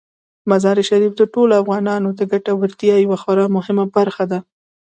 [0.49, 4.39] مزارشریف د ټولو افغانانو د ګټورتیا یوه خورا مهمه برخه ده.